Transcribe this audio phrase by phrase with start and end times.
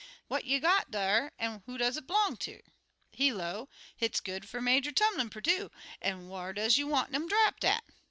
[0.29, 2.61] What you got dar, an' who do it 'blong ter?'
[3.11, 5.69] He low, 'Hit's goods fer Major Tumlin Perdue,
[6.01, 7.83] an' whar does you want um drapped at?'